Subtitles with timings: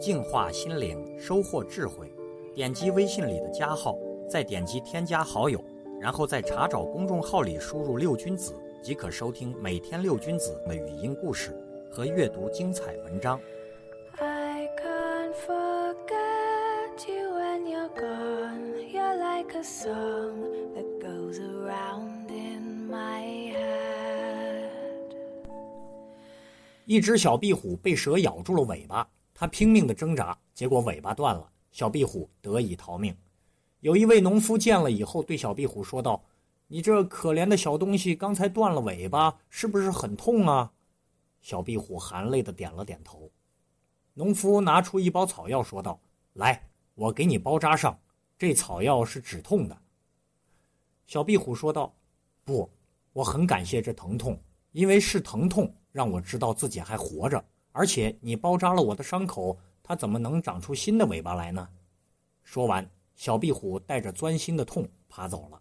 [0.00, 2.10] 净化心灵收获智慧
[2.54, 3.94] 点击微信里的加号
[4.26, 5.62] 再点击添加好友
[6.00, 11.54] 然后在查找公众号里输入六君子即可收听每天六君子的语音故事
[11.92, 13.38] 和阅读精彩文章
[14.16, 22.88] i can't forget you when you're gone you're like a song that goes around in
[22.90, 23.20] my
[23.52, 24.64] head
[26.86, 29.06] 一只小壁虎被蛇咬住了尾巴
[29.40, 33.16] 他拼命的挣扎，结果尾巴断了，小壁虎得以逃命。
[33.80, 36.22] 有一位农夫见了以后，对小壁虎说道
[36.68, 40.70] ：“你这可怜的小东西，刚才断了尾巴，是不是很痛啊？”
[41.40, 43.30] 小壁虎含泪的点了点头。
[44.12, 45.98] 农夫拿出一包草药，说道
[46.34, 47.98] ：“来，我给你包扎上，
[48.36, 49.74] 这草药是止痛的。”
[51.08, 51.90] 小壁虎说道
[52.44, 52.70] ：“不，
[53.14, 54.38] 我很感谢这疼痛，
[54.72, 57.42] 因为是疼痛让我知道自己还活着。”
[57.80, 61.66] 而且你包扎了我的伤口，它怎么能长出新的尾巴来呢？
[62.42, 65.58] 说完，小壁虎带着钻心的痛爬走了。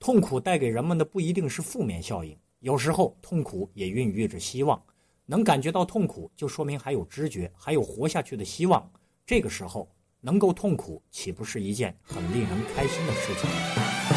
[0.00, 4.82] 痛苦带给人们的不一定是负面效应，有时候痛苦也孕育着希望。
[5.24, 8.90] 能感觉到痛苦，就说明还有知觉，还有活下去的希望。
[9.24, 9.88] 这个时候
[10.20, 14.11] 能够痛苦，岂不是一件很令人开心的事情？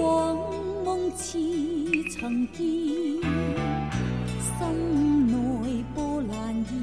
[0.00, 0.36] 往
[0.84, 1.38] 梦似
[2.10, 2.58] 曾见，
[4.42, 4.54] 心
[5.26, 5.32] 内
[5.94, 6.74] 波澜现。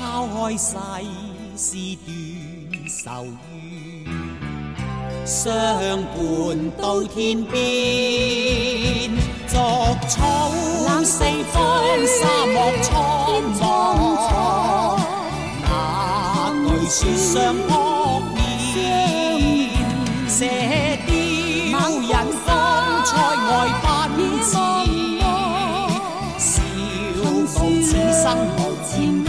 [0.00, 0.70] 抛开世
[1.58, 1.76] 事
[2.06, 2.08] 断
[3.04, 3.26] 愁怨，
[5.24, 6.16] 相伴
[6.80, 7.54] 到天边。
[9.48, 9.54] 独
[10.06, 10.10] 草
[10.86, 11.18] 冷四
[11.50, 11.52] 方，
[12.06, 12.86] 沙漠苍
[13.54, 13.66] 茫，
[15.64, 15.66] 哪
[16.68, 17.34] 惧雪霜
[17.70, 17.85] 安？
[20.38, 20.58] 这雕人
[22.44, 22.52] 方
[23.06, 23.18] 才爱
[23.80, 23.84] 不
[24.44, 24.46] 迟，
[26.38, 26.50] 笑
[27.24, 27.26] 傲
[27.56, 27.58] 此
[28.12, 28.54] 生可
[28.86, 29.24] 缠绵。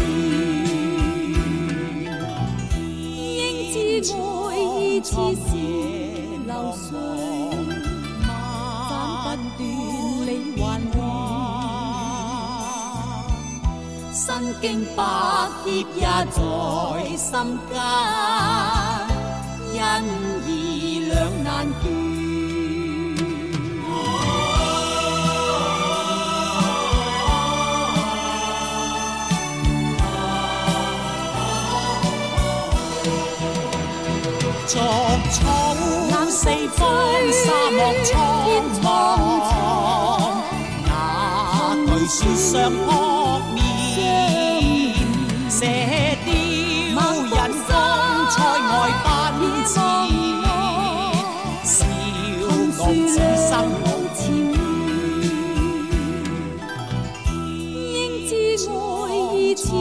[3.22, 3.24] 应
[3.72, 3.76] 知
[4.20, 4.22] 爱
[4.58, 5.48] 意似是
[6.46, 6.86] 流水，
[8.90, 8.92] 斩
[9.24, 9.26] 不
[9.58, 9.60] 断
[10.28, 10.60] 你还
[10.98, 11.00] 乱。
[14.14, 14.26] 身
[14.62, 15.00] 经百
[15.64, 15.66] 劫
[16.02, 16.04] 也
[16.36, 16.38] 在
[17.16, 17.32] 心
[17.72, 17.72] 间。
[34.68, 34.80] 作
[35.32, 35.38] 草
[36.30, 36.46] 四
[36.78, 36.92] 方
[37.32, 38.16] 沙漠苍
[38.84, 38.86] 茫，
[42.86, 42.88] 扑
[43.54, 43.58] 面。